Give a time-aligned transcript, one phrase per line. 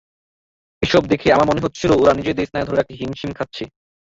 [0.81, 3.63] এসব দেখে আমার মনে হচ্ছিল ওরা নিজেদের স্নায়ু ধরে রাখতে হিমশিম খাচ্ছে।